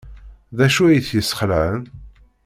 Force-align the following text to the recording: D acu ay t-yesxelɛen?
D 0.57 0.59
acu 0.65 0.81
ay 0.85 0.99
t-yesxelɛen? 1.05 1.81